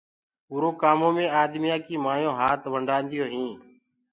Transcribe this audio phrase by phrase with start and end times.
[0.51, 3.59] اُرو ڪآمو مي آدميآ ڪي مايونٚ هآت ونڊآ دِيونٚ هينٚ۔